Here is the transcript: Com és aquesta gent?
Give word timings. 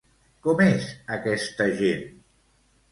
Com 0.47 0.63
és 0.69 0.89
aquesta 1.19 1.71
gent? 1.85 2.05